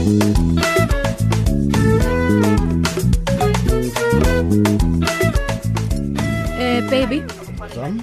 [0.00, 0.04] Eh
[6.90, 7.22] baby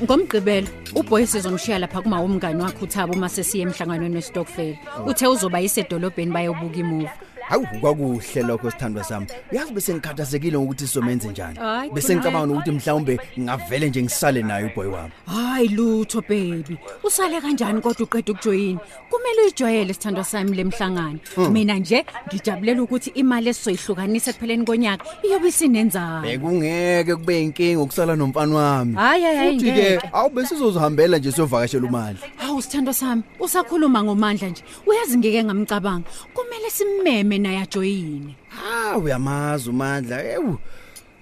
[0.03, 4.75] Ngomgqibelo uboy sizomshiya lapha kuma umngani wakhe uThabo uma sesiye emhlanganweni weStokfel.
[5.05, 7.09] Uthe uzoba yisedolobheni bayobuka imovie.
[7.49, 9.25] Hawu kwakuhle lokho sithandwa sami.
[9.51, 11.59] Uyazi bese ngikhathazekile ngokuthi sizomenze njani.
[11.59, 15.11] Hayi, Bese ngicabanga ukuthi mhlawumbe ngavele nje ngisale naye uboy wami.
[15.25, 16.77] Hayi lutho baby.
[17.03, 18.79] Usale kanjani kodwa uqeda ukujoyina?
[19.09, 21.19] Kumele uyijwayele sithandwa sami lemhlangano.
[21.51, 26.21] Mina nje ngijabulela ukuthi imali esizoyihlukanisa ekupheleni konyaka iyobe isinenzalo.
[26.21, 28.95] Bekungeke kube inkinga ukusala nomfana wami.
[28.95, 30.09] Hayi hayi Futhi ke ngeke.
[30.13, 32.27] awu bese sizozihambela nje siyovakashela umandla.
[32.57, 34.63] Hawu sithando sami, usakhuluma ngomandla nje.
[34.87, 36.09] Uyazi ngeke ngamcabanga.
[36.33, 38.35] Kumele simmeme naye ajoyine.
[38.49, 40.23] Ha uyamazi umandla.
[40.23, 40.57] Ewu.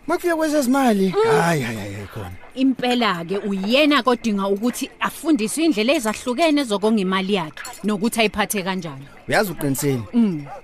[0.07, 1.09] Makufika kwezezimali.
[1.09, 2.31] Hayi hayi hayi khona.
[2.55, 9.05] Impela ke uyena kodinga ukuthi afundiswe indlela ezahlukene zokonga imali yakhe nokuthi ayiphathe kanjani.
[9.27, 10.02] Uyazi uqinisile?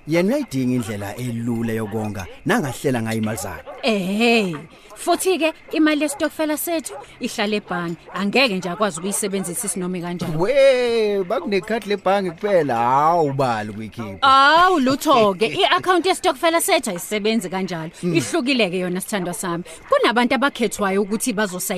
[0.07, 3.69] Yena uyayidinga indlela elula yokonga nangahlela ngayo imali zakhe.
[3.83, 4.55] Ehhe.
[5.01, 7.97] Futhi ke imali yestokfela sethu ihlala ebhangi.
[8.13, 10.37] Angeke nje akwazi ukuyisebenzisa isinome kanjani.
[10.37, 12.75] We, bakunekhadi lebhange kuphela.
[12.75, 14.21] Hawu bali kuyikhipha.
[14.21, 17.91] Awu lutho ke iaccount yestokfela sethu ayisebenzi kanjalo.
[18.03, 19.63] Ihlukile ke yona sithandwa sami.
[19.89, 21.33] Kunabantu abakhethwayo ukuthi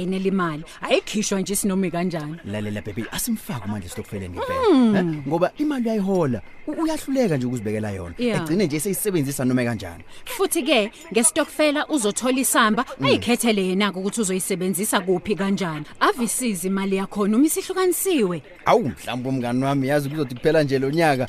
[0.05, 0.63] bazosayinela imali.
[0.81, 2.35] Ayikhishwa nje isinome kanjani.
[2.45, 4.99] Lalela baby, asimfake manje stokfeleni ngempela.
[4.99, 5.05] Eh?
[5.27, 8.15] Ngoba imali uyayihola, u- uyahluleka nje ukuzibekela yona.
[8.17, 8.41] Yeah.
[8.41, 10.03] Egcine nje seyisebenzisa noma kanjani.
[10.25, 15.85] Futhi ke ngestokfela uzothola isamba ayikhethele yena ukuthi uzoyisebenzisa kuphi kanjani.
[15.99, 18.41] Avisiza imali yakho uma isihlukanisiwe.
[18.65, 21.27] Awu mhlawumbe umngani wami yazi kuzothi kuphela nje lonyaka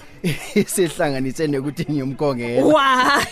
[0.66, 2.64] sehlanganise nekuthi ngiyomkongela.
[2.66, 3.22] Wa,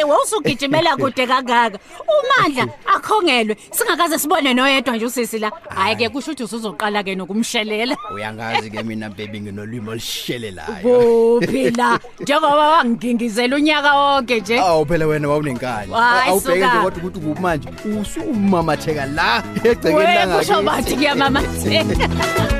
[0.00, 1.78] hehe, wawusugijimela kude kangaka.
[2.08, 5.50] Umandla akhongelwe singakaze sibone noyedwa nje usisi la.
[5.68, 7.96] Hayi ke kusho ukuthi usuzoqala ke nokumshelela.
[8.14, 11.40] Uyangazi ke mina baby nginolimi olishelelayo.
[11.40, 11.98] Kuphi la?
[12.20, 14.58] Njengoba wangingizela unyaka wonke nje.
[14.58, 15.92] Awu phela wena wawunenkani.
[15.92, 16.82] Hayi, Awubheke nje suka.
[16.82, 17.68] kodwa ukuthi kuphi manje
[18.00, 20.38] usumamatheka la egcekeni We langa.
[20.38, 22.08] kusho bathi kuyamamatheka.